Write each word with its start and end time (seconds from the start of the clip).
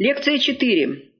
Лекция 0.00 0.38
4. 0.38 1.10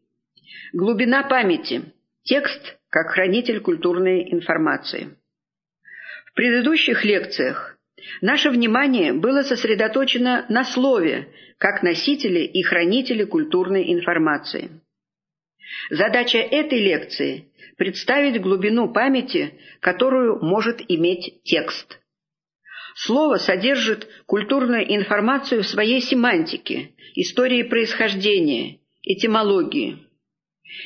Глубина 0.72 1.22
памяти. 1.24 1.82
Текст 2.22 2.78
как 2.88 3.10
хранитель 3.10 3.60
культурной 3.60 4.32
информации. 4.32 5.18
В 6.24 6.32
предыдущих 6.32 7.04
лекциях 7.04 7.76
наше 8.22 8.48
внимание 8.48 9.12
было 9.12 9.42
сосредоточено 9.42 10.46
на 10.48 10.64
слове 10.64 11.28
как 11.58 11.82
носителе 11.82 12.46
и 12.46 12.62
хранителе 12.62 13.26
культурной 13.26 13.92
информации. 13.92 14.70
Задача 15.90 16.38
этой 16.38 16.78
лекции– 16.78 17.52
представить 17.76 18.40
глубину 18.40 18.90
памяти, 18.90 19.60
которую 19.80 20.42
может 20.42 20.80
иметь 20.88 21.42
текст. 21.44 21.99
Слово 23.02 23.36
содержит 23.36 24.06
культурную 24.26 24.84
информацию 24.94 25.62
в 25.62 25.66
своей 25.66 26.02
семантике, 26.02 26.90
истории 27.14 27.62
происхождения, 27.62 28.80
этимологии. 29.02 30.00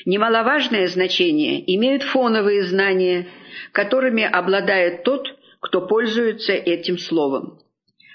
Немаловажное 0.04 0.86
значение 0.86 1.64
имеют 1.74 2.04
фоновые 2.04 2.62
знания, 2.66 3.26
которыми 3.72 4.22
обладает 4.22 5.02
тот, 5.02 5.26
кто 5.58 5.88
пользуется 5.88 6.52
этим 6.52 6.98
словом. 6.98 7.58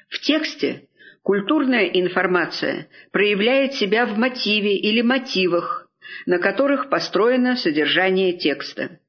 В 0.07 0.21
тексте 0.21 0.87
культурная 1.21 1.87
информация 1.87 2.87
проявляет 3.11 3.73
себя 3.73 4.05
в 4.05 4.17
мотиве 4.17 4.77
или 4.77 5.01
мотивах, 5.01 5.89
на 6.25 6.39
которых 6.39 6.89
построено 6.89 7.57
содержание 7.57 8.31
текста. 8.31 9.01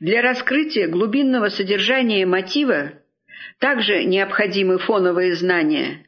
Для 0.00 0.22
раскрытия 0.22 0.88
глубинного 0.88 1.50
содержания 1.50 2.24
мотива 2.24 3.02
также 3.58 4.04
необходимы 4.04 4.78
фоновые 4.78 5.34
знания, 5.34 6.06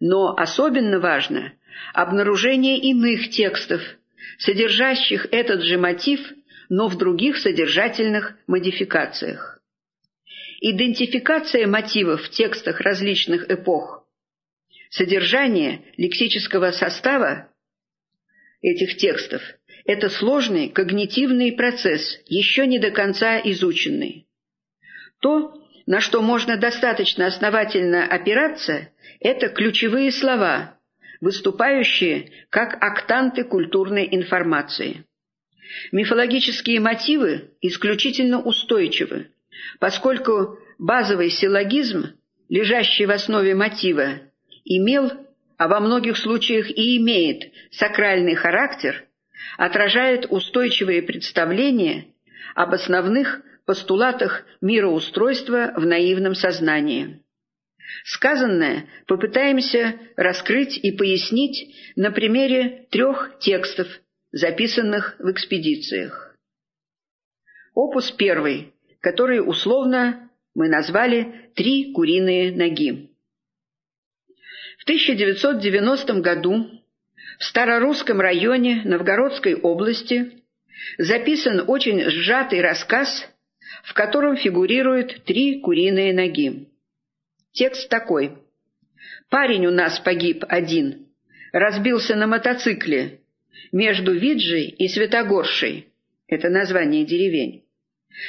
но 0.00 0.34
особенно 0.36 0.98
важно 0.98 1.52
обнаружение 1.94 2.78
иных 2.78 3.30
текстов, 3.30 3.80
содержащих 4.38 5.26
этот 5.30 5.62
же 5.62 5.78
мотив, 5.78 6.20
но 6.68 6.88
в 6.88 6.96
других 6.96 7.38
содержательных 7.38 8.34
модификациях. 8.46 9.60
Идентификация 10.60 11.66
мотивов 11.66 12.22
в 12.22 12.30
текстах 12.30 12.80
различных 12.80 13.50
эпох, 13.50 14.06
содержание 14.90 15.82
лексического 15.96 16.70
состава 16.70 17.48
этих 18.60 18.96
текстов– 18.96 19.42
это 19.84 20.08
сложный 20.08 20.68
когнитивный 20.68 21.52
процесс, 21.52 22.20
еще 22.26 22.66
не 22.66 22.78
до 22.78 22.90
конца 22.90 23.40
изученный. 23.40 24.26
То, 25.20 25.61
на 25.86 26.00
что 26.00 26.22
можно 26.22 26.56
достаточно 26.56 27.26
основательно 27.26 28.06
опираться, 28.06 28.88
это 29.20 29.48
ключевые 29.48 30.12
слова, 30.12 30.78
выступающие 31.20 32.30
как 32.50 32.76
октанты 32.82 33.44
культурной 33.44 34.08
информации. 34.10 35.04
Мифологические 35.90 36.80
мотивы 36.80 37.50
исключительно 37.60 38.40
устойчивы, 38.40 39.28
поскольку 39.78 40.58
базовый 40.78 41.30
силлогизм, 41.30 42.14
лежащий 42.48 43.06
в 43.06 43.10
основе 43.10 43.54
мотива, 43.54 44.20
имел 44.64 45.12
а 45.62 45.68
во 45.68 45.78
многих 45.78 46.16
случаях 46.16 46.68
и 46.70 46.96
имеет 46.96 47.52
сакральный 47.70 48.34
характер, 48.34 49.04
отражает 49.56 50.26
устойчивые 50.28 51.02
представления 51.02 52.06
об 52.56 52.74
основных 52.74 53.42
постулатах 53.64 54.44
мироустройства 54.60 55.72
в 55.76 55.86
наивном 55.86 56.34
сознании. 56.34 57.22
Сказанное 58.04 58.88
попытаемся 59.06 59.98
раскрыть 60.16 60.78
и 60.82 60.92
пояснить 60.92 61.74
на 61.96 62.10
примере 62.10 62.86
трех 62.90 63.38
текстов, 63.38 63.86
записанных 64.32 65.16
в 65.18 65.30
экспедициях. 65.30 66.36
Опус 67.74 68.10
первый, 68.10 68.74
который 69.00 69.40
условно 69.40 70.30
мы 70.54 70.68
назвали 70.68 71.50
«Три 71.54 71.92
куриные 71.92 72.52
ноги». 72.52 73.10
В 74.78 74.84
1990 74.84 76.14
году 76.20 76.66
в 77.38 77.44
Старорусском 77.44 78.20
районе 78.20 78.82
Новгородской 78.84 79.54
области 79.54 80.42
записан 80.98 81.64
очень 81.66 82.02
сжатый 82.10 82.60
рассказ, 82.60 83.28
в 83.82 83.94
котором 83.94 84.36
фигурируют 84.36 85.24
три 85.24 85.60
куриные 85.60 86.12
ноги. 86.14 86.68
Текст 87.52 87.88
такой. 87.88 88.38
«Парень 89.28 89.66
у 89.66 89.70
нас 89.70 89.98
погиб 90.00 90.44
один, 90.48 91.06
разбился 91.52 92.16
на 92.16 92.26
мотоцикле 92.26 93.20
между 93.72 94.12
Виджей 94.12 94.68
и 94.68 94.88
Светогоршей. 94.88 95.88
Это 96.28 96.48
название 96.48 97.04
деревень. 97.04 97.64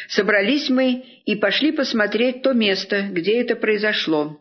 Собрались 0.07 0.69
мы 0.69 1.05
и 1.25 1.35
пошли 1.35 1.71
посмотреть 1.71 2.41
то 2.41 2.53
место, 2.53 3.07
где 3.11 3.41
это 3.41 3.55
произошло. 3.55 4.39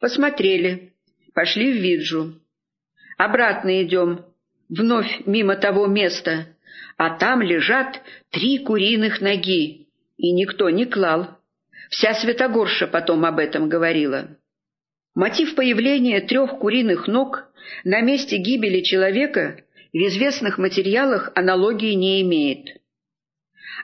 Посмотрели 0.00 0.92
пошли 1.34 1.72
в 1.72 1.76
Виджу. 1.76 2.40
Обратно 3.18 3.82
идем, 3.82 4.24
вновь 4.68 5.26
мимо 5.26 5.56
того 5.56 5.86
места, 5.86 6.46
а 6.96 7.16
там 7.18 7.42
лежат 7.42 8.00
три 8.30 8.58
куриных 8.58 9.20
ноги, 9.20 9.81
и 10.22 10.32
никто 10.32 10.70
не 10.70 10.86
клал. 10.86 11.36
Вся 11.90 12.14
Святогорша 12.14 12.86
потом 12.86 13.26
об 13.26 13.40
этом 13.40 13.68
говорила. 13.68 14.38
Мотив 15.14 15.56
появления 15.56 16.20
трех 16.20 16.58
куриных 16.58 17.08
ног 17.08 17.52
на 17.84 18.00
месте 18.00 18.36
гибели 18.36 18.82
человека 18.82 19.58
в 19.92 19.96
известных 19.96 20.58
материалах 20.58 21.32
аналогии 21.34 21.92
не 21.94 22.22
имеет. 22.22 22.80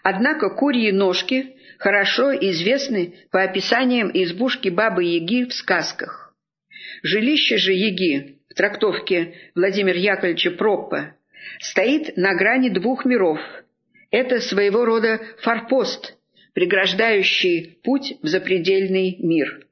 Однако 0.04 0.49
курьи 0.49 0.93
ножки 0.93 1.56
хорошо 1.78 2.32
известны 2.32 3.16
по 3.32 3.43
описаниям 3.43 4.10
избушки 4.15 4.69
Бабы-Яги 4.69 5.49
в 5.49 5.53
сказках. 5.53 6.37
Жилище 7.03 7.56
же 7.56 7.72
Еги 7.72 8.38
в 8.49 8.55
трактовке 8.55 9.34
Владимира 9.56 9.99
Яковлевича 9.99 10.53
Проппа 10.53 11.16
стоит 11.59 12.16
на 12.16 12.37
грани 12.37 12.69
двух 12.69 13.05
миров. 13.05 13.41
Это 14.10 14.41
своего 14.41 14.84
рода 14.84 15.20
форпост, 15.43 16.17
преграждающий 16.58 17.78
путь 17.84 18.14
в 18.20 18.26
запредельный 18.26 19.14
мир. 19.20 19.64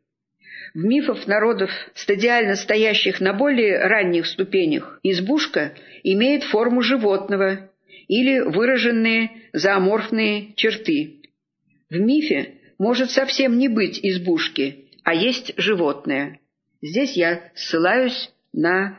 В 0.73 0.85
мифах 0.85 1.27
народов, 1.27 1.69
стадиально 1.95 2.55
стоящих 2.55 3.21
на 3.21 3.33
более 3.33 3.79
ранних 3.89 4.25
ступенях, 4.27 5.01
избушка 5.03 5.75
имеет 6.05 6.45
форму 6.45 6.83
животного 6.83 7.73
или 8.07 8.39
выраженные 8.39 9.33
зооморфные 9.53 10.55
черты. 10.55 11.23
В 11.91 11.99
мифе 11.99 12.53
может 12.79 13.11
совсем 13.11 13.59
не 13.59 13.67
быть 13.67 13.99
избушки, 14.01 14.85
а 15.03 15.13
есть 15.13 15.55
животное. 15.57 16.39
Здесь 16.81 17.17
я 17.17 17.51
ссылаюсь 17.57 18.31
на 18.53 18.97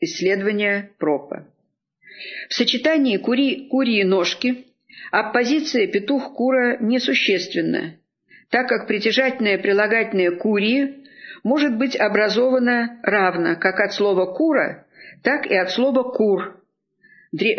исследования 0.00 0.90
Пропа. 0.96 1.46
В 2.48 2.54
сочетании 2.54 3.18
кури, 3.18 3.68
курии 3.68 4.04
ножки 4.04 4.64
оппозиция 5.10 5.86
петух-кура 5.86 6.78
несущественна, 6.80 7.96
так 8.50 8.68
как 8.68 8.86
притяжательное 8.86 9.58
прилагательное 9.58 10.32
«курии» 10.32 11.04
может 11.42 11.76
быть 11.76 11.96
образовано 11.96 12.98
равно 13.02 13.56
как 13.56 13.80
от 13.80 13.92
слова 13.92 14.26
«кура», 14.26 14.86
так 15.22 15.46
и 15.46 15.54
от 15.54 15.70
слова 15.70 16.02
«кур», 16.02 16.60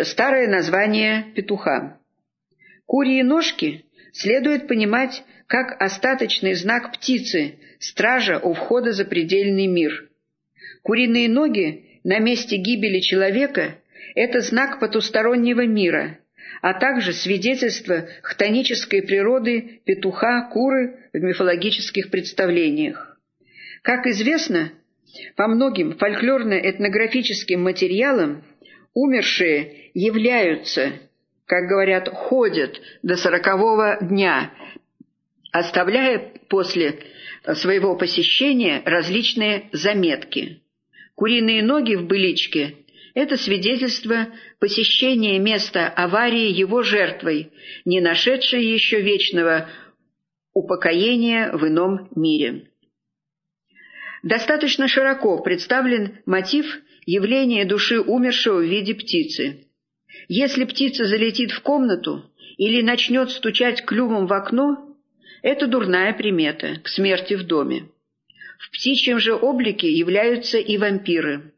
старое 0.04 0.48
название 0.48 1.26
петуха. 1.36 2.00
Курии 2.86 3.22
ножки 3.22 3.86
следует 4.14 4.68
понимать 4.68 5.24
как 5.48 5.82
остаточный 5.82 6.54
знак 6.54 6.94
птицы, 6.94 7.60
стража 7.80 8.40
у 8.40 8.54
входа 8.54 8.92
за 8.92 9.06
предельный 9.06 9.68
мир. 9.68 10.10
Куриные 10.82 11.30
ноги 11.30 12.00
на 12.04 12.20
месте 12.20 12.58
гибели 12.58 13.00
человека– 13.00 13.76
это 14.16 14.40
знак 14.40 14.80
потустороннего 14.80 15.66
мира, 15.66 16.20
а 16.62 16.74
также 16.74 17.14
свидетельство 17.14 18.08
хтонической 18.22 19.02
природы 19.02 19.82
петуха, 19.86 20.50
куры 20.52 20.98
в 21.14 21.18
мифологических 21.20 22.10
представлениях. 22.10 23.18
Как 23.82 24.08
известно, 24.08 24.72
по 25.36 25.48
многим 25.48 25.98
фольклорно-этнографическим 25.98 27.58
материалам 27.58 28.44
умершие 28.94 29.92
являются, 29.94 30.94
как 31.46 31.68
говорят, 31.68 32.10
ходят 32.10 32.82
до 33.04 33.16
сорокового 33.16 33.98
дня, 34.02 34.52
оставляя 35.52 36.32
после 36.50 37.00
своего 37.54 37.96
посещения 37.96 38.82
различные 38.86 39.70
заметки. 39.72 40.62
Куриные 41.14 41.64
ноги 41.64 41.96
в 41.96 42.08
быличке– 42.08 42.76
это 43.16 43.38
свидетельство 43.38 44.28
посещения 44.60 45.40
места 45.40 45.88
аварии 45.88 46.52
его 46.52 46.84
жертвой, 46.84 47.52
не 47.86 48.02
нашедшей 48.02 48.64
еще 48.64 49.02
вечного 49.02 49.70
упокоения 50.54 51.52
в 51.54 51.66
ином 51.66 52.10
мире. 52.16 52.70
Достаточно 54.22 54.88
широко 54.88 55.42
представлен 55.42 56.20
мотив 56.26 56.66
явление 57.06 57.66
души 57.66 58.02
умершего 58.02 58.60
в 58.60 58.66
виде 58.66 58.94
птицы. 58.94 59.66
Если 60.28 60.66
птица 60.66 61.06
залетит 61.06 61.52
в 61.52 61.62
комнату 61.62 62.30
или 62.58 62.82
начнет 62.82 63.30
стучать 63.30 63.86
клювом 63.86 64.28
в 64.28 64.34
окно, 64.34 64.98
это 65.42 65.68
дурная 65.68 66.12
примета 66.14 66.82
к 66.84 66.90
смерти 66.90 67.36
в 67.36 67.44
доме. 67.44 67.90
В 68.60 68.72
птичьем 68.72 69.20
же 69.20 69.36
облике 69.36 69.90
являются 69.90 70.58
и 70.58 70.78
вампиры. 70.78 71.54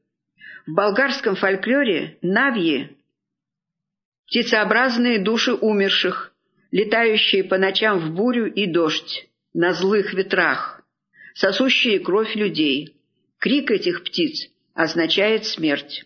В 0.68 0.74
болгарском 0.74 1.36
фольклоре 1.38 2.18
навьи– 2.22 2.90
птицеобразные 4.28 5.18
души 5.18 5.54
умерших, 5.54 6.34
летающие 6.72 7.46
по 7.46 7.58
ночам 7.58 8.00
в 8.00 8.14
бурю 8.14 8.52
и 8.52 8.66
дождь, 8.66 9.30
на 9.54 9.72
злых 9.72 10.14
ветрах, 10.14 10.82
сосущие 11.36 12.00
кровь 12.00 12.36
людей. 12.36 12.98
Крик 13.40 13.72
этих 13.72 14.04
птиц 14.04 14.50
означает 14.74 15.46
смерть. 15.46 16.04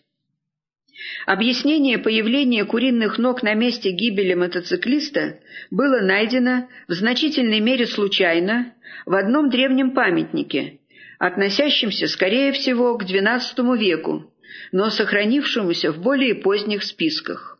Объяснение 1.26 1.98
появления 1.98 2.64
куриных 2.64 3.18
ног 3.18 3.42
на 3.42 3.54
месте 3.54 3.90
гибели 3.90 4.34
мотоциклиста 4.34 5.40
было 5.72 6.00
найдено 6.02 6.68
в 6.86 6.92
значительной 6.92 7.58
мере 7.58 7.88
случайно 7.88 8.72
в 9.06 9.14
одном 9.14 9.50
древнем 9.50 9.90
памятнике, 9.90 10.78
относящемся, 11.18 12.06
скорее 12.06 12.52
всего, 12.52 12.96
к 12.96 13.02
XII 13.02 13.76
веку, 13.76 14.31
но 14.72 14.90
сохранившемуся 14.90 15.92
в 15.92 16.00
более 16.00 16.34
поздних 16.34 16.82
списках. 16.84 17.58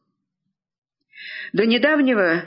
До 1.53 1.67
недавнего, 1.67 2.45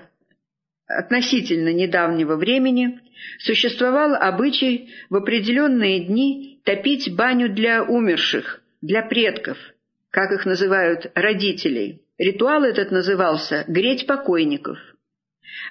относительно 0.88 1.72
недавнего 1.74 2.36
времени, 2.36 3.00
существовал 3.40 4.16
обычай 4.16 4.94
в 5.10 5.16
определенные 5.16 6.06
дни 6.06 6.60
топить 6.64 7.16
баню 7.16 7.50
для 7.50 7.84
умерших, 7.84 8.62
для 8.82 9.02
предков– 9.02 9.58
как 10.16 10.32
их 10.32 10.46
называют, 10.46 11.12
родителей. 11.14 12.02
Ритуал 12.18 12.64
этот 12.64 12.90
назывался 12.90 13.66
«греть 13.68 14.08
покойников». 14.08 14.80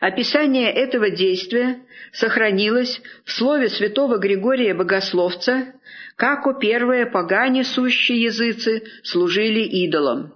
Описание 0.00 0.71
этого 0.73 1.11
действия 1.11 1.79
сохранилось 2.12 3.00
в 3.25 3.32
слове 3.32 3.69
святого 3.69 4.19
Григория 4.19 4.75
Богословца, 4.75 5.75
как 6.17 6.47
у 6.47 6.55
первые 6.55 7.06
погане 7.06 7.65
сущие 7.65 8.23
языцы 8.23 8.85
служили 9.03 9.61
идолам. 9.61 10.35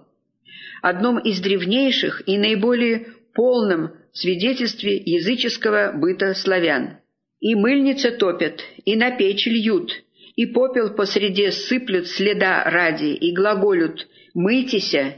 Одном 0.81 1.19
из 1.19 1.39
древнейших 1.41 2.23
и 2.25 2.37
наиболее 2.37 3.07
полном 3.33 3.91
свидетельстве 4.13 4.97
языческого 4.97 5.91
быта 5.93 6.33
славян. 6.33 6.97
«И 7.39 7.55
мыльницы 7.55 8.11
топят, 8.11 8.61
и 8.83 8.95
на 8.95 9.11
печь 9.11 9.45
льют, 9.45 9.91
и 10.35 10.45
попел 10.45 10.93
посреди 10.93 11.51
сыплют 11.51 12.07
следа 12.07 12.63
ради, 12.65 13.13
и 13.13 13.33
глаголют 13.33 14.07
«мыйтеся», 14.33 15.15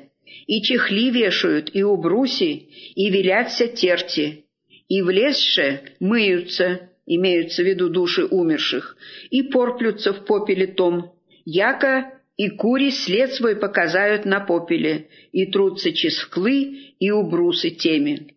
и 0.52 0.62
чехли 0.62 1.12
вешают, 1.12 1.70
и 1.74 1.82
убруси, 1.82 2.68
и 2.96 3.10
велятся 3.10 3.68
терти, 3.70 4.44
и 4.90 5.02
влезше 5.02 5.80
мыются, 6.02 6.90
имеются 7.06 7.64
в 7.64 7.66
виду 7.66 7.88
души 7.88 8.26
умерших, 8.26 8.98
и 9.30 9.44
порплются 9.44 10.12
в 10.12 10.26
попеле 10.26 10.68
том, 10.68 11.14
яко 11.46 12.12
и 12.36 12.50
кури 12.50 12.92
след 12.92 13.32
свой 13.32 13.56
показают 13.56 14.26
на 14.26 14.42
попеле, 14.42 15.08
и 15.32 15.46
трутся 15.46 15.94
ческлы 15.94 16.58
и 17.00 17.12
убрусы 17.12 17.70
теми. 17.70 18.36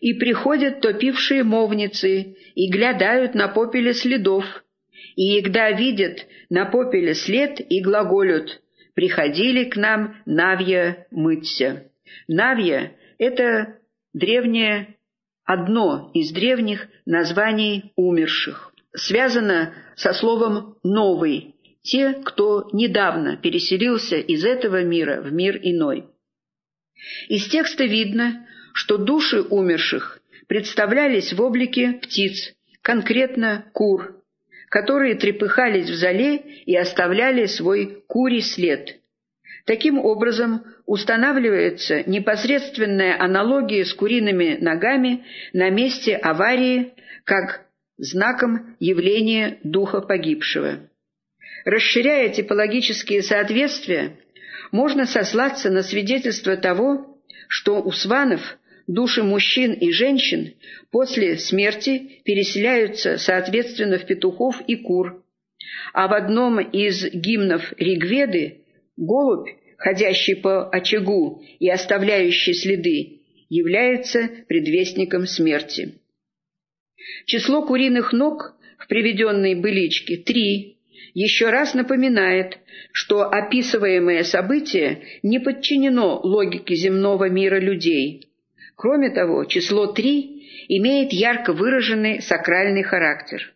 И 0.00 0.14
приходят 0.14 0.80
топившие 0.80 1.42
мовницы, 1.44 2.36
и 2.54 2.70
глядают 2.70 3.34
на 3.34 3.48
попеле 3.48 3.92
следов, 3.92 4.46
и 5.14 5.24
егда 5.24 5.70
видят 5.72 6.26
на 6.48 6.64
попеле 6.64 7.14
след 7.14 7.60
и 7.60 7.82
глаголют 7.82 8.62
«приходили 9.00 9.64
к 9.64 9.76
нам 9.76 10.14
Навья 10.26 11.06
мыться». 11.10 11.90
Навья— 12.28 12.92
это 13.18 13.78
древнее, 14.12 14.98
одно 15.42 16.10
из 16.12 16.32
древних 16.32 16.86
названий 17.06 17.92
умерших. 17.96 18.74
Связано 18.94 19.72
со 19.96 20.12
словом 20.12 20.76
«новый», 20.82 21.54
те, 21.80 22.12
кто 22.12 22.68
недавно 22.74 23.38
переселился 23.38 24.16
из 24.16 24.44
этого 24.44 24.82
мира 24.82 25.22
в 25.22 25.32
мир 25.32 25.58
иной. 25.62 26.04
Из 27.30 27.48
текста 27.48 27.84
видно, 27.84 28.46
что 28.74 28.98
души 28.98 29.40
умерших 29.40 30.20
представлялись 30.46 31.32
в 31.32 31.40
облике 31.40 31.92
птиц, 32.02 32.52
конкретно 32.82 33.64
кур, 33.72 34.19
которые 34.70 35.16
трепыхались 35.16 35.90
в 35.90 35.94
зале 35.94 36.36
и 36.64 36.74
оставляли 36.76 37.46
свой 37.46 38.02
курий 38.06 38.40
след. 38.40 39.00
Таким 39.66 39.98
образом, 39.98 40.64
устанавливается 40.86 42.08
непосредственная 42.08 43.20
аналогия 43.20 43.84
с 43.84 43.92
куриными 43.92 44.56
ногами 44.60 45.24
на 45.52 45.68
месте 45.70 46.16
аварии 46.16 46.94
как 47.24 47.66
знаком 47.98 48.76
явления 48.80 49.58
духа 49.62 50.00
погибшего. 50.00 50.78
Расширяя 51.64 52.30
типологические 52.30 53.22
соответствия, 53.22 54.16
можно 54.72 55.04
сослаться 55.04 55.68
на 55.68 55.82
свидетельство 55.82 56.56
того, 56.56 57.18
что 57.48 57.82
у 57.82 57.90
сванов 57.90 58.40
Души 58.90 59.22
мужчин 59.22 59.72
и 59.72 59.92
женщин 59.92 60.54
после 60.90 61.38
смерти 61.38 62.22
переселяются, 62.24 63.18
соответственно, 63.18 63.98
в 63.98 64.04
петухов 64.04 64.60
и 64.66 64.74
кур. 64.74 65.22
А 65.92 66.08
в 66.08 66.12
одном 66.12 66.58
из 66.58 67.04
гимнов 67.12 67.72
Ригведы 67.78 68.62
голубь, 68.96 69.48
ходящий 69.76 70.34
по 70.34 70.68
очагу 70.70 71.40
и 71.60 71.70
оставляющий 71.70 72.52
следы, 72.52 73.20
является 73.48 74.28
предвестником 74.48 75.26
смерти. 75.26 75.94
Число 77.26 77.64
куриных 77.64 78.12
ног 78.12 78.56
в 78.76 78.88
приведенной 78.88 79.54
быличке– 79.54 80.16
три. 80.26 80.78
Еще 81.14 81.50
раз 81.50 81.74
напоминает, 81.74 82.58
что 82.90 83.22
описываемое 83.22 84.24
событие 84.24 85.04
не 85.22 85.38
подчинено 85.38 86.18
логике 86.24 86.74
земного 86.74 87.28
мира 87.28 87.60
людей– 87.60 88.26
Кроме 88.80 89.10
того, 89.10 89.44
число 89.44 89.88
три 89.88 90.64
имеет 90.68 91.12
ярко 91.12 91.52
выраженный 91.52 92.22
сакральный 92.22 92.82
характер. 92.82 93.52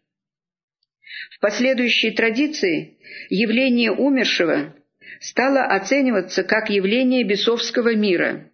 В 1.31 1.41
последующей 1.41 2.11
традиции 2.11 2.99
явление 3.31 3.91
умершего 3.91 4.75
стало 5.21 5.63
оцениваться 5.63 6.45
как 6.45 6.69
явление 6.69 7.25
бесовского 7.25 7.95
мира. 7.95 8.51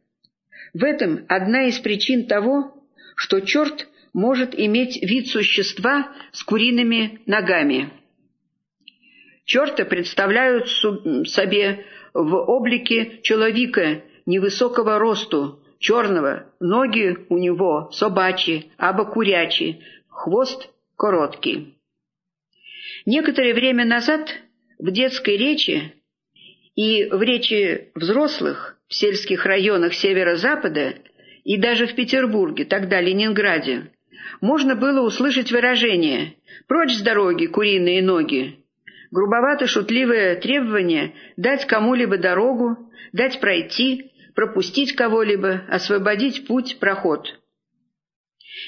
В 0.73 0.85
этом 0.85 1.25
одна 1.28 1.64
из 1.66 1.80
причин 1.80 2.28
того, 2.28 2.73
что 3.16 3.40
черт 3.40 3.88
может 4.12 4.56
иметь 4.56 5.02
вид 5.02 5.26
существа 5.26 6.12
с 6.30 6.45
куриными 6.45 7.18
ногами. 7.26 7.90
Черта 9.45 9.85
представляют 9.85 10.68
себе 10.68 11.85
в 12.14 12.33
облике 12.33 13.18
человека 13.23 14.04
невысокого 14.25 15.00
росту, 15.00 15.60
черного, 15.80 16.46
ноги 16.60 17.16
у 17.28 17.38
него 17.38 17.90
собачьи, 17.92 18.70
або 18.76 19.06
курячие, 19.06 19.80
хвост 20.08 20.70
короткий. 20.96 21.75
Некоторое 23.06 23.54
время 23.54 23.84
назад 23.84 24.28
в 24.78 24.90
детской 24.90 25.37
речи 25.37 25.94
и 26.76 27.06
в 27.06 27.20
речи 27.22 27.90
взрослых 27.94 28.76
в 28.88 28.94
сельских 28.94 29.46
районах 29.46 29.94
северо-запада 29.94 30.94
и 31.44 31.56
даже 31.56 31.87
в 31.87 31.94
Петербурге, 31.94 32.66
тогда 32.66 33.00
Ленинграде, 33.00 33.90
можно 34.42 34.76
было 34.76 35.00
услышать 35.00 35.50
выражение 35.50 36.34
«прочь 36.68 36.92
с 36.92 37.00
дороги, 37.00 37.46
куриные 37.46 38.02
ноги», 38.02 38.58
грубовато-шутливое 39.10 40.37
требование 40.37 41.14
дать 41.37 41.66
кому-либо 41.66 42.18
дорогу, 42.18 42.76
дать 43.12 43.40
пройти, 43.40 44.10
пропустить 44.40 44.94
кого-либо, 44.94 45.64
освободить 45.68 46.47
путь, 46.47 46.78
проход. 46.80 47.38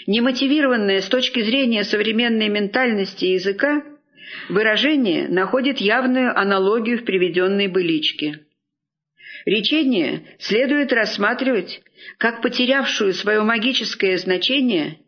Немотивированное 0.07 1.01
с 1.01 1.09
точки 1.09 1.41
зрения 1.41 1.83
современной 1.85 2.51
ментальности 2.51 3.25
языка, 3.25 3.83
выражение 4.51 5.29
находит 5.29 5.79
явную 5.79 6.39
аналогию 6.39 6.99
в 6.99 7.05
приведенной 7.05 7.69
быличке. 7.69 8.41
Речение 9.47 10.25
следует 10.39 10.93
рассматривать 10.93 11.81
как 12.19 12.43
потерявшую 12.43 13.15
свое 13.15 13.41
магическое 13.41 14.19
значение 14.19 14.99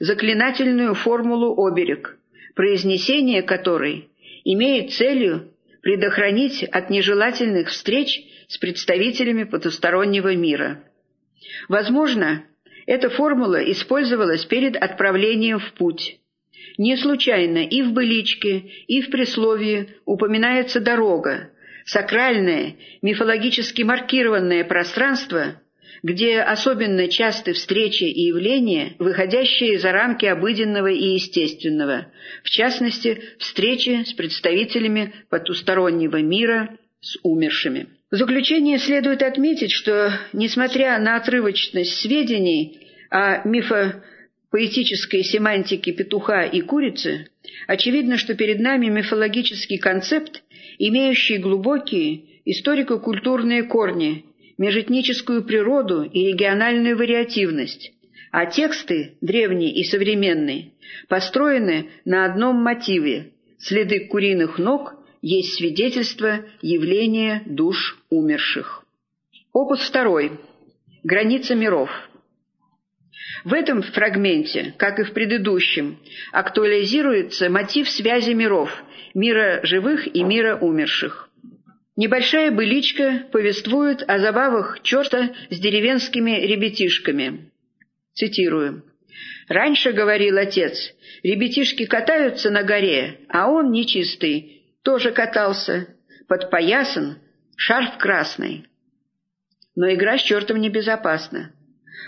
заклинательную 0.00 0.94
формулу 0.94 1.54
«оберег», 1.66 2.16
произнесение 2.54 3.42
которой 3.42 4.08
имеет 4.44 4.94
целью 4.94 5.52
предохранить 5.82 6.64
от 6.64 6.88
нежелательных 6.88 7.68
встреч 7.68 8.22
с 8.48 8.58
представителями 8.58 9.44
потустороннего 9.44 10.34
мира. 10.34 10.84
Возможно, 11.68 12.44
эта 12.86 13.10
формула 13.10 13.62
использовалась 13.70 14.44
перед 14.44 14.76
отправлением 14.76 15.58
в 15.58 15.72
путь. 15.72 16.18
Не 16.76 16.96
случайно 16.96 17.58
и 17.58 17.82
в 17.82 17.92
быличке, 17.92 18.64
и 18.86 19.00
в 19.00 19.10
присловии 19.10 19.90
упоминается 20.04 20.80
дорога, 20.80 21.50
Сакральное, 21.84 22.76
мифологически 23.02 23.82
маркированное 23.82 24.64
пространство, 24.64 25.60
где 26.02 26.40
особенно 26.40 27.08
часты 27.08 27.52
встречи 27.52 28.04
и 28.04 28.28
явления, 28.28 28.94
выходящие 28.98 29.78
за 29.78 29.92
рамки 29.92 30.24
обыденного 30.24 30.86
и 30.86 31.14
естественного, 31.14 32.06
в 32.42 32.48
частности, 32.48 33.22
встречи 33.38 34.04
с 34.04 34.14
представителями 34.14 35.14
потустороннего 35.28 36.22
мира, 36.22 36.78
с 37.04 37.18
умершими. 37.22 37.86
В 38.10 38.16
заключение 38.16 38.78
следует 38.78 39.22
отметить, 39.22 39.72
что, 39.72 40.18
несмотря 40.32 40.98
на 40.98 41.16
отрывочность 41.16 41.96
сведений 42.00 42.80
о 43.10 43.46
мифопоэтической 43.46 45.22
семантике 45.22 45.92
петуха 45.92 46.44
и 46.44 46.62
курицы, 46.62 47.28
очевидно, 47.66 48.16
что 48.16 48.34
перед 48.34 48.58
нами 48.60 48.86
мифологический 48.86 49.78
концепт, 49.78 50.42
имеющий 50.78 51.36
глубокие 51.36 52.24
историко-культурные 52.46 53.64
корни, 53.64 54.24
межэтническую 54.56 55.44
природу 55.44 56.04
и 56.04 56.28
региональную 56.28 56.96
вариативность, 56.96 57.92
а 58.32 58.46
тексты, 58.46 59.18
древние 59.20 59.74
и 59.74 59.84
современные, 59.84 60.72
построены 61.08 61.90
на 62.06 62.24
одном 62.24 62.56
мотиве– 62.56 63.32
следы 63.58 64.06
куриных 64.06 64.58
ног 64.58 65.03
есть 65.24 65.54
свидетельство 65.54 66.44
явления 66.60 67.42
душ 67.46 67.98
умерших. 68.10 68.84
Опус 69.54 69.80
второй. 69.80 70.32
Граница 71.02 71.54
миров. 71.54 71.88
В 73.42 73.54
этом 73.54 73.80
фрагменте, 73.80 74.74
как 74.76 75.00
и 75.00 75.02
в 75.02 75.14
предыдущем, 75.14 75.98
актуализируется 76.30 77.48
мотив 77.48 77.88
связи 77.88 78.32
миров, 78.32 78.70
мира 79.14 79.60
живых 79.62 80.14
и 80.14 80.22
мира 80.22 80.58
умерших. 80.60 81.30
Небольшая 81.96 82.50
быличка 82.50 83.26
повествует 83.32 84.04
о 84.06 84.18
забавах 84.18 84.82
черта 84.82 85.30
с 85.48 85.58
деревенскими 85.58 86.44
ребятишками. 86.44 87.50
Цитирую. 88.12 88.84
«Раньше,— 89.48 89.92
говорил 89.94 90.36
отец,— 90.36 90.76
ребятишки 91.22 91.86
катаются 91.86 92.50
на 92.50 92.62
горе, 92.62 93.20
а 93.28 93.48
он, 93.48 93.70
нечистый, 93.70 94.63
тоже 94.84 95.12
катался, 95.12 95.88
подпоясан, 96.28 97.18
шарф 97.56 97.98
красный. 97.98 98.66
Но 99.74 99.92
игра 99.92 100.18
с 100.18 100.22
чертом 100.22 100.60
небезопасна. 100.60 101.52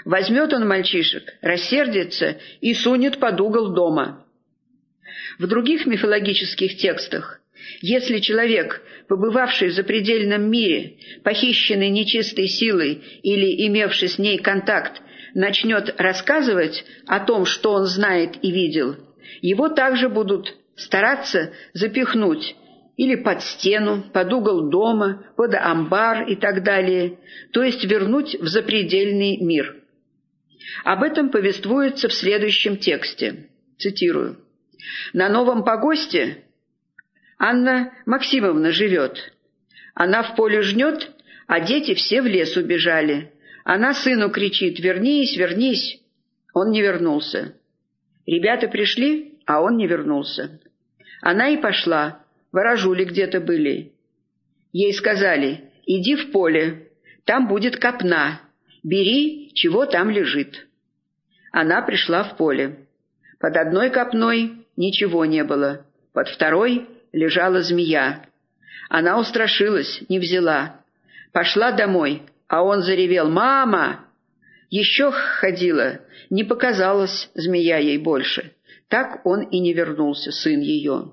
Возьмет 0.05 0.53
он 0.53 0.69
мальчишек, 0.69 1.25
рассердится 1.41 2.39
и 2.61 2.75
сунет 2.75 3.19
под 3.19 3.41
угол 3.41 3.75
дома. 3.75 4.25
В 5.39 5.47
других 5.47 5.87
мифологических 5.87 6.77
текстах, 6.77 7.41
если 7.81 8.19
человек, 8.19 8.83
побывавший 9.09 9.69
в 9.69 9.73
запредельном 9.73 10.49
мире, 10.51 10.99
похищенный 11.25 11.89
нечистой 11.89 12.47
силой 12.47 13.03
или 13.23 13.67
имевший 13.67 14.09
с 14.09 14.19
ней 14.19 14.39
контакт, 14.39 15.01
начнет 15.35 15.99
рассказывать 15.99 16.85
о 17.07 17.21
том, 17.21 17.47
что 17.47 17.73
он 17.73 17.87
знает 17.87 18.37
и 18.43 18.51
видел, 18.51 18.97
его 19.41 19.69
также 19.71 20.09
будут 20.09 20.55
стараться 20.77 21.53
запихнуть 21.73 22.55
или 22.97 23.15
под 23.17 23.43
стену, 23.43 24.05
под 24.13 24.33
угол 24.33 24.71
дома, 24.71 25.25
под 25.37 25.55
амбар 25.55 26.29
и 26.29 26.35
так 26.35 26.63
далее, 26.63 27.19
то 27.53 27.63
есть 27.63 27.85
вернуть 27.85 28.35
в 28.41 28.47
запредельный 28.47 29.37
мир. 29.39 29.77
Об 30.85 31.03
этом 31.03 31.31
повествуется 31.31 32.09
в 32.09 32.13
следующем 32.13 32.77
тексте. 32.79 33.49
Цитирую. 33.79 34.39
«На 35.13 35.29
новом 35.29 35.65
погосте 35.65 36.45
Анна 37.39 37.93
Максимовна 38.07 38.73
живет. 38.73 39.33
Она 39.95 40.23
в 40.23 40.35
поле 40.35 40.63
жнет, 40.63 41.11
а 41.47 41.61
дети 41.61 41.95
все 41.95 42.23
в 42.23 42.27
лес 42.27 42.57
убежали. 42.57 43.33
Она 43.65 43.95
сыну 43.95 44.31
кричит 44.31 44.79
«Вернись, 44.79 45.37
вернись!» 45.37 46.01
Он 46.55 46.71
не 46.71 46.81
вернулся. 46.81 47.55
Ребята 48.27 48.69
пришли, 48.69 49.39
а 49.45 49.61
он 49.61 49.77
не 49.77 49.87
вернулся. 49.87 50.61
Она 51.21 51.49
и 51.51 51.59
пошла, 51.59 52.25
ворожули 52.57 53.05
где-то 53.05 53.41
были. 53.41 53.93
Ей 54.73 54.95
сказали, 54.95 55.71
иди 55.85 56.17
в 56.17 56.33
поле, 56.33 56.89
там 57.27 57.49
будет 57.49 57.77
копна, 57.77 58.41
бери, 58.83 59.51
чего 59.53 59.85
там 59.85 60.09
лежит. 60.09 60.67
Она 61.53 61.83
пришла 61.83 62.25
в 62.25 62.39
поле. 62.39 62.79
Под 63.39 63.59
одной 63.59 63.91
копной 63.91 64.65
ничего 64.75 65.27
не 65.27 65.45
было, 65.45 65.85
под 66.15 66.29
второй 66.29 66.89
лежала 67.13 67.61
змея. 67.61 68.25
Она 68.89 69.19
устрашилась, 69.19 70.01
не 70.09 70.19
взяла. 70.19 70.81
Пошла 71.33 71.73
домой, 71.73 72.23
а 72.49 72.63
он 72.63 72.81
заревел 72.81 73.29
«Мама!». 73.29 74.07
Еще 74.71 75.13
ходила, 75.13 76.01
не 76.31 76.43
показалась 76.43 77.31
змея 77.35 77.77
ей 77.77 77.99
больше. 77.99 78.53
Так 78.89 79.27
он 79.27 79.43
и 79.43 79.61
не 79.61 79.75
вернулся, 79.75 80.33
сын 80.33 80.61
ее. 80.61 81.13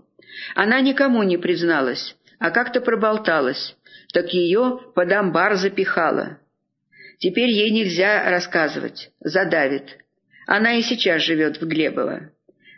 Она 0.55 0.81
никому 0.81 1.23
не 1.23 1.37
призналась, 1.37 2.15
а 2.39 2.51
как-то 2.51 2.81
проболталась, 2.81 3.75
так 4.13 4.33
ее 4.33 4.79
под 4.95 5.11
амбар 5.11 5.55
запихала. 5.55 6.39
Теперь 7.19 7.49
ей 7.49 7.71
нельзя 7.71 8.29
рассказывать, 8.29 9.11
задавит. 9.19 9.97
Она 10.45 10.73
и 10.75 10.81
сейчас 10.81 11.21
живет 11.21 11.61
в 11.61 11.65
Глебово. 11.65 12.31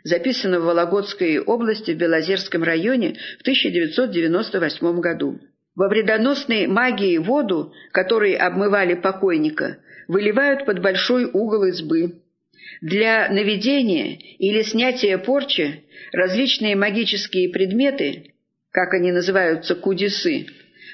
Записано 0.04 0.60
в 0.60 0.64
Вологодской 0.64 1.40
области 1.40 1.90
в 1.90 1.96
Белозерском 1.96 2.62
районе 2.62 3.16
в 3.38 3.40
1998 3.40 5.00
году. 5.00 5.40
Во 5.74 5.88
вредоносной 5.88 6.68
магии 6.68 7.18
воду, 7.18 7.72
которой 7.92 8.34
обмывали 8.34 8.94
покойника, 8.94 9.78
выливают 10.06 10.64
под 10.64 10.80
большой 10.80 11.24
угол 11.24 11.64
избы. 11.64 12.22
Для 12.80 13.28
наведения 13.30 14.18
или 14.38 14.62
снятия 14.62 15.18
порчи 15.18 15.84
различные 16.12 16.76
магические 16.76 17.48
предметы, 17.48 18.34
как 18.70 18.92
они 18.92 19.12
называются 19.12 19.74
кудесы, 19.74 20.46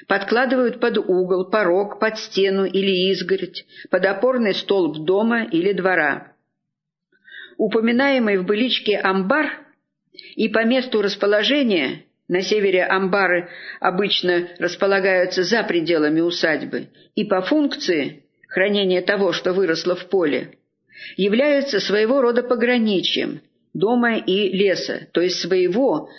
подкладывают 0.07 0.79
под 0.79 0.97
угол, 0.97 1.49
порог, 1.49 1.99
под 1.99 2.17
стену 2.17 2.65
или 2.65 3.11
изгородь, 3.11 3.65
под 3.89 4.05
опорный 4.05 4.53
столб 4.53 5.05
дома 5.05 5.43
или 5.43 5.73
двора. 5.73 6.33
Упоминаемый 7.57 8.37
в 8.37 8.45
быличке 8.45 8.97
амбар 8.97 9.59
и 10.35 10.49
по 10.49 10.63
месту 10.65 11.01
расположения 11.01 12.05
на 12.27 12.41
севере 12.41 12.83
амбары 12.83 13.49
обычно 13.79 14.47
располагаются 14.57 15.43
за 15.43 15.63
пределами 15.63 16.21
усадьбы, 16.21 16.87
и 17.15 17.25
по 17.25 17.41
функции 17.41 18.23
хранения 18.47 19.01
того, 19.01 19.33
что 19.33 19.53
выросло 19.53 19.95
в 19.95 20.07
поле, 20.07 20.57
являются 21.17 21.79
своего 21.79 22.21
рода 22.21 22.43
пограничьем 22.43 23.41
дома 23.73 24.17
и 24.17 24.49
леса, 24.49 25.07
то 25.11 25.21
есть 25.21 25.39
своего 25.39 26.09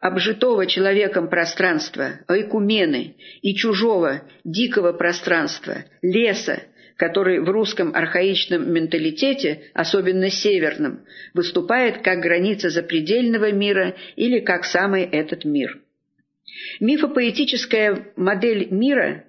обжитого 0.00 0.66
человеком 0.66 1.28
пространства, 1.28 2.20
ойкумены, 2.28 3.16
и 3.42 3.54
чужого, 3.54 4.22
дикого 4.44 4.92
пространства, 4.92 5.84
леса, 6.02 6.62
который 6.96 7.40
в 7.40 7.48
русском 7.50 7.94
архаичном 7.94 8.72
менталитете, 8.72 9.70
особенно 9.74 10.30
северном, 10.30 11.04
выступает 11.34 11.98
как 11.98 12.20
граница 12.20 12.70
запредельного 12.70 13.52
мира 13.52 13.94
или 14.16 14.40
как 14.40 14.64
самый 14.64 15.04
этот 15.04 15.44
мир. 15.44 15.78
Мифопоэтическая 16.80 18.12
модель 18.16 18.68
мира 18.70 19.24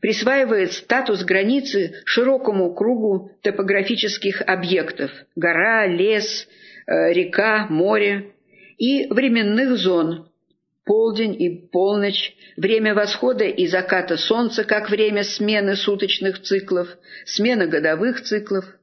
присваивает 0.00 0.72
статус 0.72 1.24
границы 1.24 2.02
широкому 2.04 2.74
кругу 2.74 3.30
топографических 3.42 4.42
объектов– 4.46 5.10
гора, 5.36 5.86
лес, 5.86 6.46
э, 6.86 7.12
река, 7.12 7.66
море– 7.68 8.32
и 8.78 9.06
временных 9.06 9.78
зон– 9.78 10.30
полдень 10.84 11.40
и 11.42 11.50
полночь, 11.50 12.34
время 12.56 12.94
восхода 12.94 13.44
и 13.44 13.66
заката 13.66 14.16
солнца 14.16 14.64
как 14.64 14.88
время 14.90 15.24
смены 15.24 15.76
суточных 15.76 16.42
циклов, 16.42 16.88
смена 17.24 17.66
годовых 17.66 18.22
циклов, 18.22 18.64
э, 18.64 18.74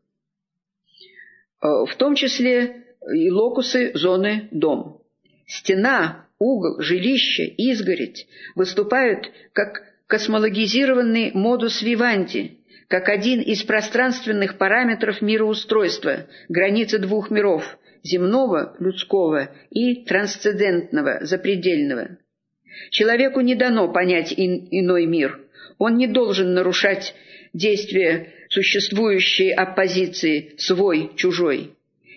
в 1.61 1.95
том 1.97 2.15
числе 2.15 2.85
и 3.13 3.29
локусы 3.31 3.91
зоны 3.93 4.49
дом. 4.51 5.01
Стена, 5.45 6.27
угол, 6.39 6.81
жилище, 6.81 7.45
изгородь 7.45 8.27
выступают 8.55 9.31
как 9.53 9.92
космологизированный 10.07 11.31
модус 11.33 11.81
виванди, 11.81 12.59
как 12.87 13.09
один 13.09 13.41
из 13.41 13.63
пространственных 13.63 14.57
параметров 14.57 15.21
мироустройства, 15.21 16.27
границы 16.49 16.99
двух 16.99 17.31
миров– 17.31 17.77
земного, 18.03 18.75
людского 18.79 19.49
и 19.71 20.03
трансцендентного, 20.03 21.19
запредельного. 21.21 22.17
Человеку 22.91 23.39
не 23.41 23.55
дано 23.55 23.91
понять 23.91 24.33
ин 24.35 24.67
иной 24.71 25.05
мир. 25.05 25.39
Он 25.77 25.97
не 25.97 26.07
должен 26.07 26.53
нарушать 26.53 27.15
действия 27.53 28.33
существующей 28.49 29.51
оппозиции 29.51 30.53
свой-чужой. 30.57 31.71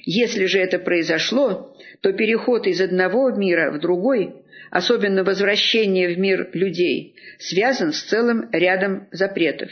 Если 0.05 0.47
же 0.47 0.59
это 0.59 0.79
произошло, 0.79 1.77
то 2.01 2.13
переход 2.13 2.67
из 2.67 2.81
одного 2.81 3.31
мира 3.31 3.71
в 3.73 3.81
другой 3.81 4.35
особенно 4.71 5.25
возвращение 5.25 6.15
в 6.15 6.19
мир 6.19 6.51
людей, 6.53 7.17
связан 7.39 7.93
с 7.93 8.03
целым 8.03 8.49
рядом 8.53 9.09
запретов. 9.11 9.71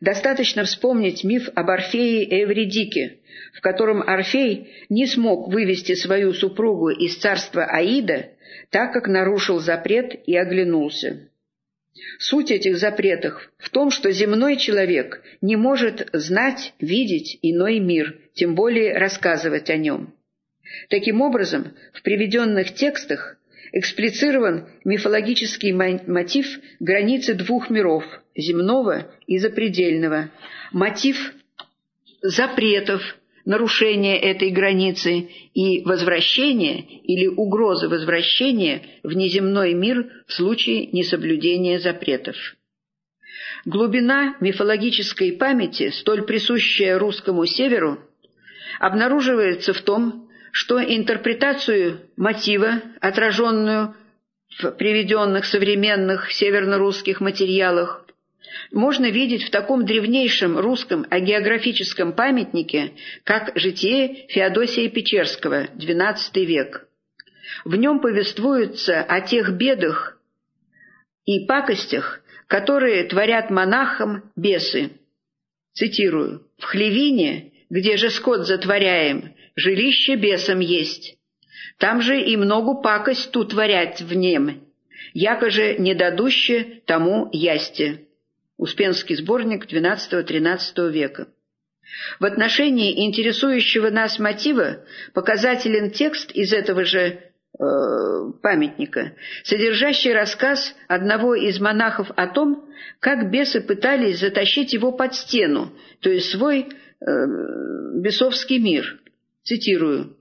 Достаточно 0.00 0.64
вспомнить 0.64 1.24
миф 1.24 1.48
об 1.54 1.70
Орфее 1.70 2.24
и 2.24 2.44
Эвредике, 2.44 3.18
в 3.52 3.60
котором 3.60 4.02
Орфей 4.02 4.70
не 4.88 5.06
смог 5.06 5.52
вывести 5.52 5.94
свою 5.94 6.32
супругу 6.32 6.90
из 6.90 7.16
царства 7.16 7.64
Аида, 7.64 8.30
так 8.70 8.92
как 8.92 9.08
нарушил 9.08 9.58
запрет 9.58 10.14
и 10.26 10.36
оглянулся. 10.36 11.28
Суть 12.18 12.50
этих 12.50 12.78
запретов 12.78 13.50
в 13.58 13.68
том, 13.70 13.90
что 13.90 14.12
земной 14.12 14.56
человек 14.56 15.22
не 15.40 15.56
может 15.56 16.08
знать, 16.12 16.72
видеть 16.78 17.38
иной 17.42 17.78
мир, 17.78 18.16
тем 18.32 18.54
более 18.54 18.96
рассказывать 18.96 19.70
о 19.70 19.76
нем. 19.76 20.14
Таким 20.88 21.20
образом, 21.20 21.74
в 21.92 22.02
приведенных 22.02 22.74
текстах 22.74 23.36
эксплицирован 23.72 24.68
мифологический 24.84 25.72
мотив 25.72 26.46
границы 26.80 27.34
двух 27.34 27.70
миров– 27.70 28.04
земного 28.36 29.10
и 29.26 29.38
запредельного, 29.38 30.30
мотив 30.72 31.16
запретов, 32.22 33.02
нарушения 33.44 34.18
этой 34.18 34.50
границы 34.50 35.28
и 35.54 35.82
возвращения 35.84 36.80
или 37.02 37.26
угрозы 37.26 37.88
возвращения 37.88 38.82
в 39.02 39.12
неземной 39.12 39.74
мир 39.74 40.06
в 40.26 40.32
случае 40.32 40.86
несоблюдения 40.88 41.78
запретов. 41.78 42.36
Глубина 43.64 44.36
мифологической 44.40 45.32
памяти, 45.32 45.90
столь 45.90 46.22
присущая 46.22 46.98
русскому 46.98 47.46
северу, 47.46 47.98
обнаруживается 48.78 49.72
в 49.72 49.82
том, 49.82 50.29
что 50.52 50.82
интерпретацию 50.82 52.00
мотива, 52.16 52.82
отраженную 53.00 53.94
в 54.58 54.70
приведенных 54.72 55.44
современных 55.44 56.32
северно-русских 56.32 57.20
материалах, 57.20 58.04
можно 58.72 59.10
видеть 59.10 59.44
в 59.44 59.50
таком 59.50 59.84
древнейшем 59.84 60.58
русском 60.58 61.06
агеографическом 61.08 62.12
памятнике, 62.12 62.92
как 63.24 63.52
«Житие 63.54 64.26
Феодосия 64.28 64.88
Печерского», 64.88 65.66
XII 65.76 66.44
век. 66.44 66.88
В 67.64 67.76
нем 67.76 68.00
повествуется 68.00 69.02
о 69.02 69.20
тех 69.20 69.52
бедах 69.52 70.18
и 71.26 71.46
пакостях, 71.46 72.20
которые 72.46 73.04
творят 73.04 73.50
монахам 73.50 74.32
бесы. 74.36 74.90
Цитирую. 75.72 76.46
«В 76.58 76.64
хлевине, 76.64 77.52
где 77.70 77.96
же 77.96 78.10
скот 78.10 78.46
затворяем, 78.46 79.34
жилище 79.56 80.16
бесам 80.16 80.60
есть. 80.60 81.16
Там 81.78 82.00
же 82.02 82.20
и 82.20 82.36
многу 82.36 82.80
пакость 82.82 83.30
тут 83.32 83.50
творять 83.50 84.00
в 84.00 84.14
нем, 84.14 84.62
яко 85.14 85.50
же 85.50 85.76
недадуще 85.78 86.82
тому 86.86 87.28
ясте». 87.32 88.06
Успенский 88.56 89.16
сборник 89.16 89.64
XII-XIII 89.64 90.90
века. 90.90 91.28
В 92.18 92.24
отношении 92.24 93.06
интересующего 93.06 93.90
нас 93.90 94.18
мотива 94.18 94.84
показателен 95.14 95.90
текст 95.90 96.30
из 96.32 96.52
этого 96.52 96.84
же 96.84 97.00
э, 97.00 97.20
памятника, 98.42 99.14
содержащий 99.44 100.12
рассказ 100.12 100.74
одного 100.88 101.34
из 101.34 101.58
монахов 101.58 102.10
о 102.16 102.26
том, 102.28 102.68
как 103.00 103.30
бесы 103.30 103.60
пытались 103.60 104.20
затащить 104.20 104.72
его 104.72 104.92
под 104.92 105.14
стену, 105.14 105.72
то 106.00 106.10
есть 106.10 106.30
свой 106.30 106.66
э, 106.68 107.04
бесовский 107.96 108.58
мир. 108.58 108.99
Цитирую. 109.44 110.16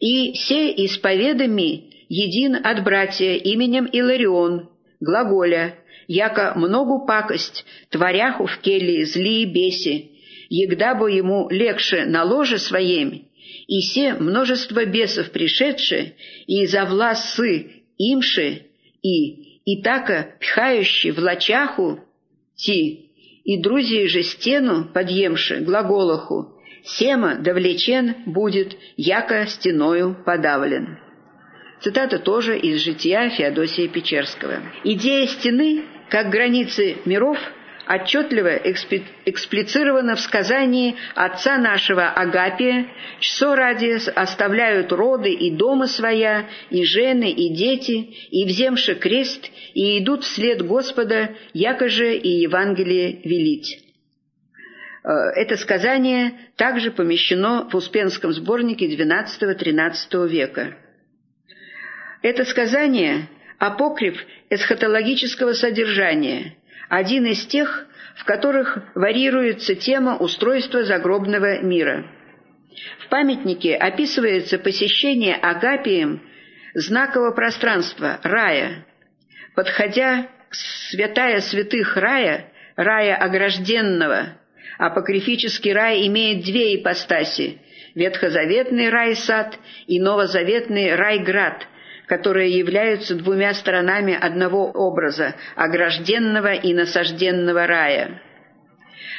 «И 0.00 0.34
се 0.34 0.74
исповедами 0.76 1.84
един 2.10 2.56
от 2.56 2.84
братья 2.84 3.34
именем 3.36 3.88
Иларион, 3.92 4.68
глаголя, 5.00 5.74
яко 6.08 6.52
многу 6.56 7.06
пакость, 7.06 7.64
творяху 7.90 8.46
в 8.46 8.58
келии 8.60 9.04
злие 9.04 9.46
беси, 9.46 10.10
егда 10.50 10.94
бы 10.94 11.10
ему 11.10 11.48
легше 11.50 12.04
на 12.04 12.24
ложе 12.24 12.58
своем, 12.58 13.22
и 13.68 13.80
се 13.82 14.14
множество 14.14 14.84
бесов 14.84 15.30
пришедшие, 15.30 16.14
и 16.46 16.66
за 16.66 16.84
власы 16.84 17.84
имши, 17.98 18.66
и 19.02 19.52
и 19.64 19.82
така 19.82 20.28
пхающий 20.40 21.12
в 21.12 21.18
лачаху 21.18 21.98
ти, 22.56 23.10
и 23.44 23.62
друзей 23.62 24.06
же 24.08 24.22
стену 24.22 24.88
подъемши 24.92 25.60
глаголоху, 25.60 26.61
сема 26.84 27.36
довлечен 27.36 28.14
будет, 28.26 28.76
яко 28.96 29.46
стеною 29.46 30.16
подавлен. 30.24 30.98
Цитата 31.80 32.18
тоже 32.18 32.58
из 32.58 32.80
«Жития» 32.80 33.28
Феодосия 33.28 33.88
Печерского. 33.88 34.60
Идея 34.84 35.26
стены 35.26 35.82
как 36.08 36.30
границы 36.30 36.98
миров 37.06 37.38
отчетливо 37.88 38.56
эксплицировано 39.24 40.14
в 40.14 40.20
сказании 40.20 40.94
отца 41.14 41.58
нашего 41.58 42.08
Агапия, 42.08 42.86
что 43.20 43.56
ради 43.56 43.98
оставляют 44.14 44.92
роды 44.92 45.32
и 45.32 45.50
дома 45.50 45.86
своя, 45.86 46.48
и 46.70 46.84
жены, 46.84 47.30
и 47.30 47.52
дети, 47.54 48.14
и 48.30 48.44
вземши 48.44 48.94
крест, 48.94 49.50
и 49.74 49.98
идут 49.98 50.24
вслед 50.24 50.62
Господа, 50.62 51.30
якоже 51.52 52.16
и 52.16 52.28
Евангелие 52.28 53.20
велить. 53.24 53.91
Э, 55.04 55.08
это 55.34 55.56
сказание 55.56 56.32
также 56.56 56.90
помещено 56.90 57.68
в 57.68 57.74
Успенском 57.74 58.32
сборнике 58.32 58.86
XII-XIII 58.86 60.28
века. 60.28 60.76
Это 62.22 62.44
сказание 62.44 63.28
апокриф 63.58 64.24
эсхатологического 64.48 65.54
содержания, 65.54 66.56
один 66.88 67.26
из 67.26 67.44
тех, 67.46 67.86
в 68.16 68.24
которых 68.24 68.78
варьируется 68.94 69.74
тема 69.74 70.16
устройства 70.16 70.84
загробного 70.84 71.62
мира. 71.62 72.06
В 73.00 73.08
памятнике 73.08 73.74
описывается 73.74 74.58
посещение 74.58 75.34
Агапием 75.34 76.22
знакового 76.74 77.32
пространства 77.32 78.20
рая. 78.22 78.86
Подходя 79.54 80.28
к 80.48 80.54
святая 80.54 81.40
святых 81.40 81.96
рая, 81.96 82.52
рая 82.76 83.16
огражденного, 83.16 84.38
апокрифический 84.86 85.72
рай 85.72 86.06
имеет 86.06 86.44
две 86.44 86.76
ипостаси– 86.76 87.58
ветхозаветный 87.94 88.88
рай-сад 88.88 89.58
и 89.86 90.00
новозаветный 90.00 90.94
рай-град– 90.94 91.66
которые 92.08 92.58
являются 92.58 93.14
двумя 93.14 93.54
сторонами 93.54 94.12
одного 94.12 94.70
образа– 94.70 95.34
огражденного 95.56 96.52
и 96.52 96.74
насажденного 96.74 97.66
рая. 97.66 98.20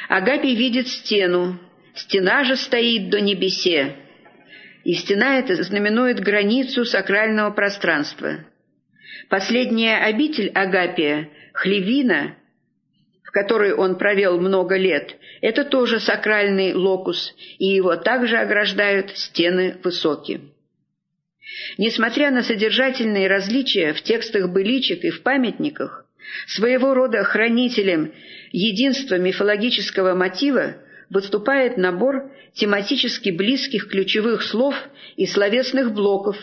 Агапий 0.08 0.54
видит 0.54 0.86
стену, 0.86 1.58
стена 1.96 2.44
же 2.44 2.56
стоит 2.56 3.08
до 3.08 3.20
небесе, 3.20 3.96
и 4.84 4.92
стена 4.92 5.38
эта 5.38 5.60
знаменует 5.60 6.20
границу 6.20 6.84
сакрального 6.84 7.50
пространства. 7.50 8.44
Последняя 9.28 9.96
обитель 10.04 10.50
Агапия, 10.54 11.30
Хлевина, 11.52 12.36
которой 13.34 13.72
он 13.72 13.98
провел 13.98 14.40
много 14.40 14.76
лет, 14.76 15.16
это 15.40 15.64
тоже 15.64 15.98
сакральный 15.98 16.72
локус, 16.72 17.34
и 17.58 17.66
его 17.66 17.96
также 17.96 18.36
ограждают 18.36 19.10
стены 19.10 19.76
высокие. 19.82 20.40
Несмотря 21.76 22.30
на 22.30 22.44
содержательные 22.44 23.26
различия 23.26 23.92
в 23.92 24.02
текстах 24.02 24.52
быличек 24.52 25.04
и 25.04 25.10
в 25.10 25.22
памятниках, 25.22 26.06
своего 26.46 26.94
рода 26.94 27.24
хранителем 27.24 28.12
единства 28.52 29.16
мифологического 29.16 30.14
мотива 30.14 30.76
выступает 31.10 31.76
набор 31.76 32.30
тематически 32.54 33.30
близких 33.30 33.88
ключевых 33.88 34.44
слов 34.44 34.76
и 35.16 35.26
словесных 35.26 35.92
блоков, 35.92 36.36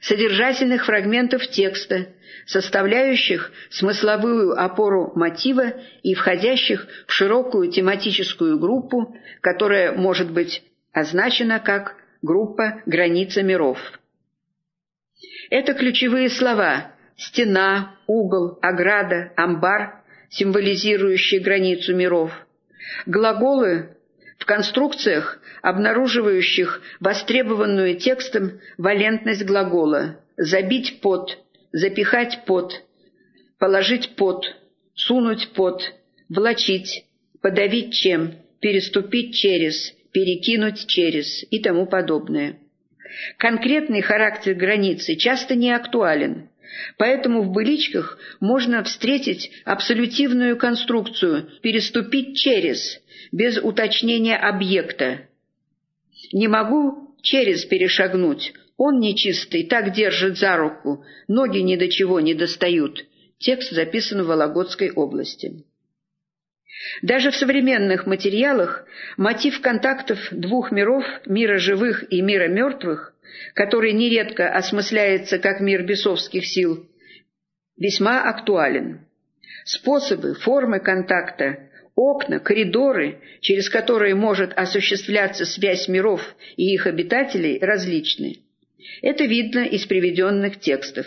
содержательных 0.00 0.86
фрагментов 0.86 1.46
текста, 1.48 2.08
составляющих 2.46 3.52
смысловую 3.70 4.58
опору 4.60 5.12
мотива 5.14 5.74
и 6.02 6.14
входящих 6.14 6.86
в 7.06 7.12
широкую 7.12 7.70
тематическую 7.70 8.58
группу, 8.58 9.16
которая 9.40 9.92
может 9.92 10.30
быть 10.30 10.62
означена 10.92 11.60
как 11.60 11.96
группа 12.22 12.82
«Граница 12.86 13.42
миров». 13.42 13.78
Это 15.50 15.74
ключевые 15.74 16.30
слова 16.30 16.92
«стена», 17.16 17.96
«угол», 18.06 18.58
«ограда», 18.62 19.32
«амбар», 19.36 20.02
символизирующие 20.30 21.40
границу 21.40 21.94
миров. 21.94 22.32
Глаголы 23.04 23.96
в 24.40 24.46
конструкциях, 24.46 25.38
обнаруживающих 25.62 26.82
востребованную 26.98 27.96
текстом 27.96 28.58
валентность 28.78 29.44
глагола 29.44 30.18
«забить 30.36 31.00
под», 31.00 31.38
«запихать 31.72 32.44
под», 32.46 32.82
«положить 33.58 34.16
под», 34.16 34.56
«сунуть 34.94 35.50
под», 35.50 35.92
«влачить», 36.30 37.04
«подавить 37.42 37.92
чем», 37.92 38.34
«переступить 38.60 39.34
через», 39.34 39.92
«перекинуть 40.10 40.86
через» 40.86 41.44
и 41.50 41.60
тому 41.60 41.86
подобное. 41.86 42.58
Конкретный 43.36 44.00
характер 44.00 44.54
границы 44.54 45.16
часто 45.16 45.54
не 45.54 45.70
актуален, 45.70 46.48
Поэтому 46.96 47.42
в 47.42 47.52
«быличках» 47.52 48.18
можно 48.40 48.82
встретить 48.84 49.50
абсолютивную 49.64 50.56
конструкцию 50.56 51.50
«переступить 51.62 52.36
через», 52.36 53.00
без 53.32 53.58
уточнения 53.58 54.36
объекта. 54.36 55.28
«Не 56.32 56.48
могу 56.48 57.14
через 57.22 57.64
перешагнуть, 57.64 58.52
он 58.76 58.98
нечистый, 58.98 59.64
так 59.64 59.92
держит 59.92 60.38
за 60.38 60.56
руку, 60.56 61.04
ноги 61.28 61.58
ни 61.58 61.76
до 61.76 61.88
чего 61.88 62.20
не 62.20 62.34
достают». 62.34 63.06
Текст 63.40 63.72
записан 63.72 64.22
в 64.22 64.26
Вологодской 64.26 64.90
области. 64.90 65.64
Даже 67.00 67.30
в 67.30 67.36
современных 67.36 68.06
материалах 68.06 68.84
мотив 69.16 69.62
контактов 69.62 70.18
двух 70.30 70.70
миров, 70.70 71.04
мира 71.24 71.56
живых 71.56 72.04
и 72.12 72.20
мира 72.20 72.48
мертвых, 72.48 73.14
который 73.54 73.92
нередко 73.92 74.52
осмысляется 74.52 75.38
как 75.38 75.60
мир 75.60 75.84
бесовских 75.84 76.44
сил, 76.46 76.86
весьма 77.78 78.28
актуален. 78.28 79.06
Способы, 79.64 80.34
формы 80.34 80.80
контакта, 80.80 81.69
окна, 81.94 82.38
коридоры, 82.38 83.20
через 83.40 83.68
которые 83.68 84.14
может 84.14 84.52
осуществляться 84.54 85.44
связь 85.44 85.88
миров 85.88 86.22
и 86.56 86.72
их 86.72 86.86
обитателей, 86.86 87.58
различны. 87.58 88.38
Это 89.02 89.24
видно 89.24 89.60
из 89.60 89.86
приведенных 89.86 90.60
текстов. 90.60 91.06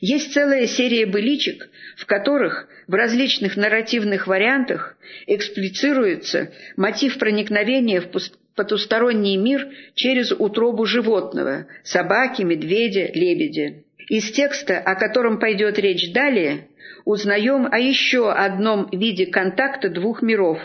Есть 0.00 0.32
целая 0.32 0.66
серия 0.66 1.06
быличек, 1.06 1.68
в 1.96 2.06
которых 2.06 2.68
в 2.86 2.94
различных 2.94 3.56
нарративных 3.56 4.26
вариантах 4.26 4.96
эксплицируется 5.26 6.52
мотив 6.76 7.18
проникновения 7.18 8.00
в 8.00 8.08
потусторонний 8.54 9.36
мир 9.36 9.68
через 9.94 10.32
утробу 10.32 10.84
животного– 10.84 11.66
собаки, 11.84 12.42
медведя, 12.42 13.10
лебедя. 13.12 13.82
Из 14.08 14.30
текста, 14.32 14.78
о 14.78 14.94
котором 14.96 15.38
пойдет 15.38 15.78
речь 15.78 16.12
далее, 16.12 16.68
узнаем 17.04 17.66
о 17.70 17.78
еще 17.78 18.30
одном 18.30 18.88
виде 18.90 19.26
контакта 19.26 19.88
двух 19.88 20.22
миров, 20.22 20.58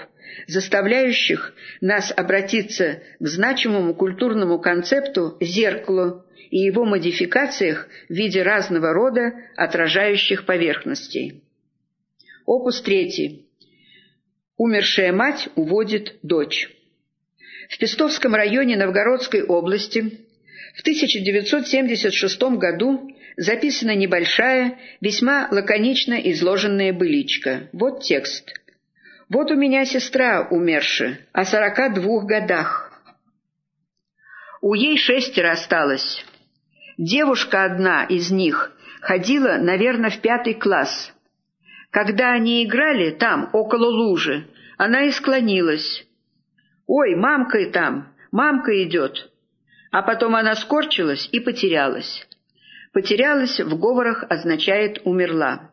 заставляющих 0.47 1.53
нас 1.81 2.13
обратиться 2.15 3.01
к 3.19 3.27
значимому 3.27 3.93
культурному 3.93 4.59
концепту 4.59 5.37
«зеркалу», 5.39 6.23
и 6.49 6.57
его 6.57 6.85
модификациях 6.85 7.87
в 8.07 8.13
виде 8.13 8.41
разного 8.41 8.93
рода 8.93 9.33
отражающих 9.55 10.45
поверхностей. 10.45 11.43
Опус 12.45 12.81
3. 12.81 13.45
Умершая 14.57 15.13
мать 15.13 15.49
уводит 15.55 16.15
дочь. 16.23 16.69
В 17.69 17.77
Пестовском 17.77 18.33
районе 18.33 18.75
Новгородской 18.77 19.43
области 19.43 20.19
в 20.75 20.81
1976 20.81 22.41
году 22.57 23.11
записана 23.39 23.95
небольшая, 23.95 24.77
весьма 24.99 25.47
лаконично 25.49 26.15
изложенная 26.31 26.91
быличка. 26.91 27.69
Вот 27.71 28.03
текст. 28.03 28.53
«Вот 29.29 29.49
у 29.51 29.55
меня 29.55 29.85
сестра 29.85 30.45
умершая, 30.49 31.19
о 31.31 31.45
сорока 31.45 31.89
двух 31.89 32.25
годах. 32.25 32.91
У 34.61 34.73
ей 34.73 34.97
шестеро 34.97 35.51
осталось. 35.51 36.25
Девушка 36.97 37.63
одна 37.63 38.03
из 38.03 38.29
них 38.29 38.75
ходила, 38.99 39.57
наверное, 39.57 40.09
в 40.09 40.19
пятый 40.19 40.55
класс. 40.55 41.13
Когда 41.91 42.31
они 42.31 42.65
играли 42.65 43.11
там, 43.11 43.49
около 43.53 43.85
лужи, 43.85 44.47
она 44.77 45.03
и 45.03 45.11
склонилась. 45.11 46.05
«Ой, 46.87 47.15
мамка 47.15 47.59
и 47.59 47.71
там, 47.71 48.13
мамка 48.31 48.83
идет!» 48.83 49.31
А 49.91 50.01
потом 50.01 50.35
она 50.35 50.55
скорчилась 50.55 51.29
и 51.31 51.39
потерялась. 51.39 52.27
«Потерялась» 52.99 53.61
в 53.61 53.79
говорах 53.79 54.25
означает 54.29 54.99
«умерла». 55.05 55.71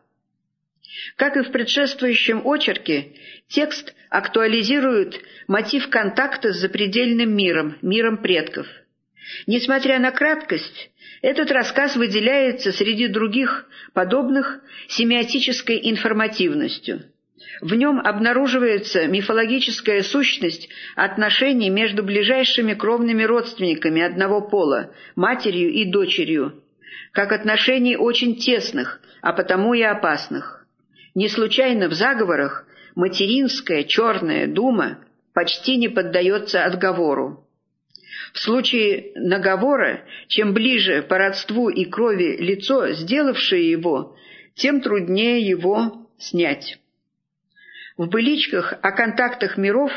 Как 1.17 1.35
и 1.35 1.41
в 1.41 1.51
предшествующем 1.51 2.41
очерке, 2.47 3.17
текст 3.49 3.93
актуализирует 4.09 5.19
мотив 5.45 5.89
контакта 5.89 6.53
с 6.53 6.57
запредельным 6.61 7.35
миром, 7.35 7.75
миром 7.81 8.19
предков. 8.19 8.65
Несмотря 9.45 9.99
на 9.99 10.11
краткость, 10.11 10.89
этот 11.21 11.51
рассказ 11.51 11.97
выделяется 11.97 12.71
среди 12.71 13.09
других 13.09 13.65
подобных 13.91 14.61
семиотической 14.87 15.81
информативностью. 15.83 17.11
В 17.59 17.75
нем 17.75 17.99
обнаруживается 17.99 19.05
мифологическая 19.07 20.01
сущность 20.01 20.69
отношений 20.95 21.69
между 21.69 22.03
ближайшими 22.03 22.73
кровными 22.73 23.23
родственниками 23.23 24.01
одного 24.01 24.39
пола, 24.39 24.93
матерью 25.17 25.73
и 25.73 25.83
дочерью, 25.91 26.63
как 27.11 27.31
отношений 27.31 27.97
очень 27.97 28.35
тесных, 28.35 29.01
а 29.21 29.33
потому 29.33 29.73
и 29.73 29.81
опасных. 29.81 30.65
Не 31.15 31.29
случайно 31.29 31.89
в 31.89 31.93
заговорах 31.93 32.65
материнская 32.95 33.83
черная 33.83 34.47
дума 34.47 34.99
почти 35.33 35.77
не 35.77 35.87
поддается 35.87 36.63
отговору. 36.63 37.47
В 38.33 38.39
случае 38.39 39.11
наговора, 39.15 40.01
чем 40.27 40.53
ближе 40.53 41.01
по 41.01 41.17
родству 41.17 41.69
и 41.69 41.85
крови 41.85 42.37
лицо, 42.37 42.91
сделавшее 42.91 43.69
его, 43.69 44.15
тем 44.55 44.81
труднее 44.81 45.39
его 45.39 46.07
снять. 46.17 46.79
В 47.97 48.07
быличках 48.07 48.73
о 48.81 48.91
контактах 48.91 49.57
миров, 49.57 49.91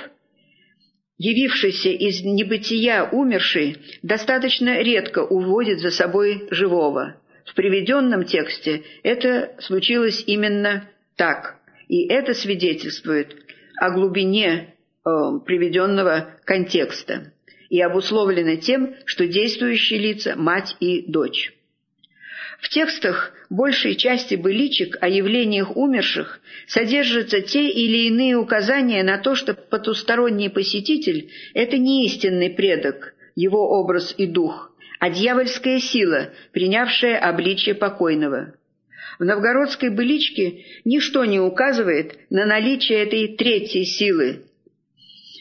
явившийся 1.21 1.91
из 1.91 2.23
небытия 2.25 3.05
умерший, 3.05 3.77
достаточно 4.03 4.81
редко 4.81 5.19
уводит 5.23 5.81
за 5.81 5.91
собой 5.91 6.49
живого. 6.51 7.21
В 7.45 7.55
приведенном 7.55 8.25
тексте 8.25 8.85
это 9.03 9.55
случилось 9.59 10.25
именно 10.27 10.89
так, 11.17 11.57
и 11.89 12.07
это 12.09 12.33
свидетельствует 12.33 13.37
о 13.77 13.91
глубине 13.91 14.75
э, 15.05 15.11
приведенного 15.45 16.37
контекста 16.45 17.33
и 17.69 17.83
обусловлено 17.83 18.57
тем, 18.57 18.95
что 19.05 19.27
действующие 19.27 20.01
лица– 20.01 20.35
мать 20.37 20.75
и 20.81 21.03
дочь. 21.07 21.53
В 22.61 22.69
текстах 22.69 23.33
большей 23.49 23.97
части 23.97 24.35
быличек 24.35 24.99
о 25.01 25.09
явлениях 25.09 25.77
умерших 25.77 26.41
содержатся 26.67 27.41
те 27.41 27.69
или 27.69 28.09
иные 28.09 28.37
указания 28.37 29.03
на 29.03 29.19
то, 29.19 29.35
что 29.35 29.55
потусторонний 29.55 30.51
посетитель– 30.51 31.31
это 31.55 31.79
не 31.79 32.07
истинный 32.07 32.51
предок, 32.51 33.15
его 33.35 33.81
образ 33.81 34.15
и 34.19 34.27
дух, 34.27 34.73
а 34.99 35.09
дьявольская 35.09 35.81
сила, 35.81 36.31
принявшая 36.53 37.19
обличие 37.19 37.75
покойного. 37.75 38.55
В 39.19 39.25
новгородской 39.25 39.89
быличке 39.89 40.65
ничто 40.85 41.25
не 41.25 41.41
указывает 41.41 42.19
на 42.29 42.45
наличие 42.45 43.03
этой 43.03 43.37
третьей 43.37 43.85
силы, 43.85 44.45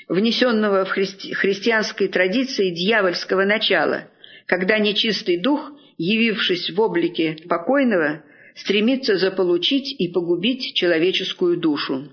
внесенного 0.08 0.86
в 0.86 0.90
христи 0.90 1.34
христианской 1.34 2.08
традиции 2.08 2.72
дьявольского 2.72 3.44
начала, 3.44 4.06
когда 4.50 4.80
нечистый 4.80 5.38
дух, 5.38 5.72
явившись 6.00 6.72
в 6.72 6.82
облике 6.82 7.38
покойного, 7.48 8.24
стремится 8.56 9.16
заполучить 9.16 9.96
и 10.00 10.08
погубить 10.08 10.74
человеческую 10.74 11.58
душу. 11.58 12.12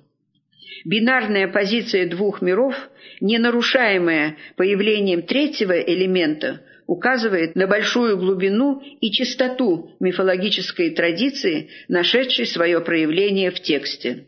Бинарная 0.85 1.49
позиция 1.49 2.07
двух 2.07 2.43
миров, 2.43 2.75
не 3.23 3.39
нарушаемая 3.39 4.37
появлением 4.57 5.23
третьего 5.23 5.81
элемента, 5.81 6.61
указывает 6.87 7.57
на 7.57 7.67
большую 7.67 8.19
глубину 8.19 8.83
и 9.01 9.11
чистоту 9.11 9.93
мифологической 9.99 10.91
традиции, 10.91 11.71
нашедшей 11.89 12.47
свое 12.47 12.83
проявление 12.83 13.51
в 13.51 13.61
тексте. 13.61 14.27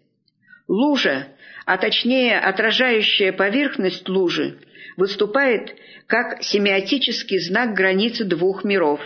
Лужа 0.67 1.29
а 1.69 1.77
точнее 1.77 2.39
отражающая 2.39 3.31
поверхность 3.31 4.09
лужи, 4.09 4.57
выступает 4.99 5.77
как 6.09 6.43
семиотический 6.43 7.39
знак 7.39 7.73
границы 7.73 8.25
двух 8.25 8.65
миров. 8.65 9.01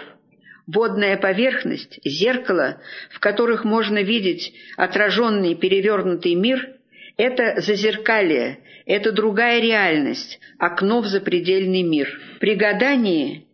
Водная 0.66 1.18
поверхность, 1.18 2.00
зеркало, 2.02 2.80
в 3.10 3.20
которых 3.20 3.64
можно 3.64 4.02
видеть 4.02 4.54
отраженный 4.78 5.54
перевернутый 5.54 6.34
мир, 6.34 6.76
это 7.18 7.60
зазеркалье, 7.60 8.60
это 8.86 9.12
другая 9.12 9.60
реальность, 9.60 10.40
окно 10.58 11.02
в 11.02 11.06
запредельный 11.06 11.82
мир. 11.82 12.08
При 12.40 12.54
гадании 12.54 13.46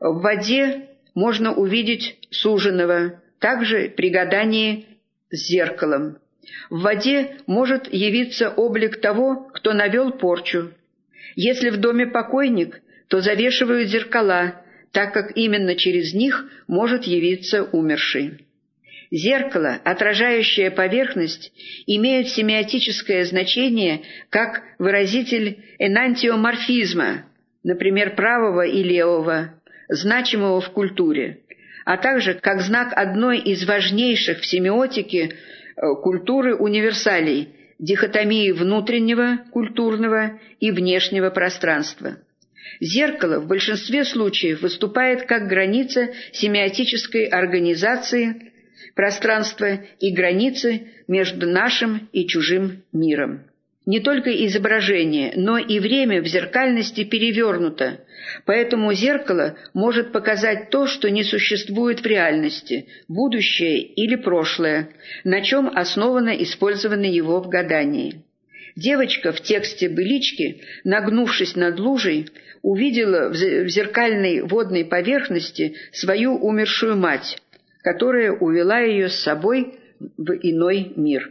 в 0.00 0.22
воде 0.22 0.88
можно 1.14 1.54
увидеть 1.54 2.18
суженого, 2.30 3.22
также 3.38 3.92
при 3.96 4.10
гадании 4.10 4.86
с 5.30 5.46
зеркалом. 5.46 6.18
В 6.68 6.80
воде 6.80 7.36
может 7.46 7.92
явиться 7.92 8.50
облик 8.50 9.00
того, 9.00 9.48
кто 9.54 9.72
навел 9.72 10.10
порчу. 10.10 10.72
Если 11.36 11.70
в 11.70 11.78
доме 11.78 12.06
покойник, 12.06 12.80
то 13.08 13.20
завешивают 13.20 13.88
зеркала, 13.88 14.62
так 14.92 15.12
как 15.12 15.36
именно 15.36 15.74
через 15.74 16.14
них 16.14 16.44
может 16.68 17.04
явиться 17.04 17.64
умерший. 17.64 18.46
Зеркало, 19.10 19.78
отражающее 19.84 20.70
поверхность, 20.70 21.52
имеет 21.86 22.28
семиотическое 22.28 23.24
значение 23.24 24.02
как 24.30 24.62
выразитель 24.78 25.62
энантиоморфизма, 25.78 27.26
например, 27.62 28.14
правого 28.14 28.66
и 28.66 28.82
левого, 28.82 29.54
значимого 29.88 30.60
в 30.60 30.70
культуре, 30.70 31.40
а 31.84 31.96
также 31.96 32.34
как 32.34 32.60
знак 32.60 32.92
одной 32.96 33.38
из 33.38 33.64
важнейших 33.66 34.40
в 34.40 34.46
семиотике 34.46 35.30
э, 35.76 35.94
культуры 36.02 36.56
универсалей– 36.56 37.50
дихотомии 37.78 38.50
внутреннего 38.50 39.38
культурного 39.50 40.38
и 40.60 40.70
внешнего 40.70 41.30
пространства. 41.30 42.16
Зеркало 42.80 43.40
в 43.40 43.46
большинстве 43.46 44.04
случаев 44.04 44.62
выступает 44.62 45.26
как 45.26 45.48
граница 45.48 46.10
семиотической 46.32 47.26
организации 47.26 48.52
пространства 48.94 49.80
и 50.00 50.12
границы 50.12 50.88
между 51.06 51.48
нашим 51.48 52.08
и 52.12 52.26
чужим 52.26 52.82
миром. 52.92 53.44
Не 53.86 54.00
только 54.00 54.30
изображение, 54.46 55.34
но 55.36 55.58
и 55.58 55.78
время 55.78 56.22
в 56.22 56.26
зеркальности 56.26 57.04
перевернуто, 57.04 58.00
поэтому 58.46 58.94
зеркало 58.94 59.56
может 59.74 60.10
показать 60.10 60.70
то, 60.70 60.86
что 60.86 61.10
не 61.10 61.22
существует 61.22 62.00
в 62.00 62.06
реальности, 62.06 62.86
будущее 63.08 63.82
или 63.82 64.16
прошлое, 64.16 64.88
на 65.24 65.42
чем 65.42 65.68
основано 65.68 66.30
использование 66.30 67.14
его 67.14 67.40
в 67.40 67.48
гадании. 67.50 68.22
Девочка 68.74 69.32
в 69.32 69.42
тексте 69.42 69.90
«Былички», 69.90 70.62
нагнувшись 70.84 71.54
над 71.54 71.78
лужей, 71.78 72.28
увидела 72.62 73.28
в 73.28 73.34
зеркальной 73.68 74.40
водной 74.40 74.86
поверхности 74.86 75.76
свою 75.92 76.36
умершую 76.36 76.96
мать, 76.96 77.36
которая 77.82 78.32
увела 78.32 78.80
ее 78.80 79.10
с 79.10 79.20
собой 79.20 79.74
в 80.16 80.32
иной 80.32 80.92
мир. 80.96 81.30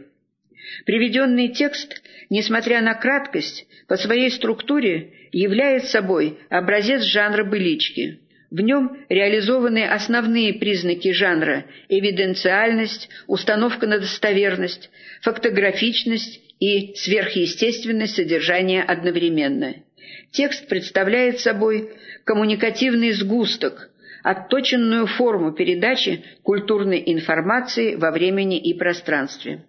Приведенный 0.86 1.48
текст, 1.48 2.02
несмотря 2.30 2.80
на 2.80 2.94
краткость, 2.94 3.66
по 3.88 3.96
своей 3.96 4.30
структуре 4.30 5.12
является 5.32 5.90
собой 5.90 6.38
образец 6.48 7.02
жанра 7.02 7.44
былички. 7.44 8.20
В 8.50 8.60
нем 8.60 8.96
реализованы 9.08 9.84
основные 9.84 10.54
признаки 10.54 11.12
жанра– 11.12 11.64
эвиденциальность, 11.88 13.08
установка 13.26 13.86
на 13.86 13.98
достоверность, 13.98 14.90
фактографичность 15.22 16.40
и 16.60 16.94
сверхъестественное 16.94 18.06
содержание 18.06 18.82
одновременно. 18.82 19.74
Текст 20.30 20.68
представляет 20.68 21.40
собой 21.40 21.90
коммуникативный 22.24 23.12
сгусток, 23.12 23.90
отточенную 24.22 25.06
форму 25.06 25.52
передачи 25.52 26.24
культурной 26.42 27.02
информации 27.06 27.96
во 27.96 28.12
времени 28.12 28.58
и 28.58 28.72
пространстве. 28.74 29.64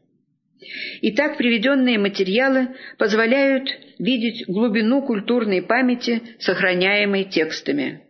Итак, 1.01 1.37
приведенные 1.37 1.97
материалы 1.97 2.69
позволяют 2.97 3.69
видеть 3.99 4.45
глубину 4.47 5.01
культурной 5.01 5.61
памяти, 5.61 6.21
сохраняемой 6.39 7.25
текстами. 7.25 8.01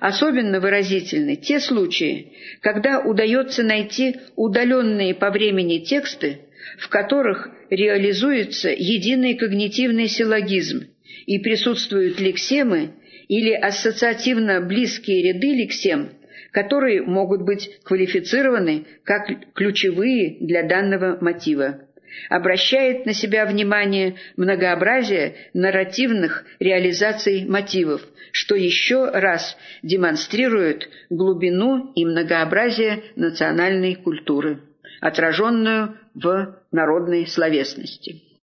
Особенно 0.00 0.60
выразительны 0.60 1.36
те 1.36 1.60
случаи, 1.60 2.32
когда 2.60 3.00
удается 3.00 3.62
найти 3.62 4.16
удаленные 4.36 5.14
по 5.14 5.30
времени 5.30 5.78
тексты, 5.78 6.40
в 6.78 6.88
которых 6.88 7.48
реализуется 7.70 8.70
единый 8.70 9.34
когнитивный 9.34 10.08
силлогизм 10.08 10.84
и 11.26 11.38
присутствуют 11.38 12.20
лексемы 12.20 12.94
или 13.28 13.52
ассоциативно 13.52 14.60
близкие 14.60 15.32
ряды 15.32 15.54
лексем, 15.54 16.10
которые 16.52 17.02
могут 17.02 17.42
быть 17.42 17.78
квалифицированы 17.84 18.86
как 19.04 19.28
ключевые 19.54 20.36
для 20.40 20.62
данного 20.62 21.18
мотива. 21.20 21.80
Обращает 22.28 23.06
на 23.06 23.14
себя 23.14 23.46
внимание 23.46 24.16
многообразие 24.36 25.34
нарративных 25.54 26.44
реализаций 26.58 27.44
мотивов, 27.46 28.02
что 28.32 28.56
еще 28.56 29.08
раз 29.10 29.56
демонстрирует 29.82 30.88
глубину 31.08 31.92
и 31.94 32.04
многообразие 32.04 33.04
национальной 33.14 33.94
культуры, 33.94 34.60
отраженную 35.00 35.96
в 36.14 36.56
народной 36.72 37.26
словесности. 37.28 38.29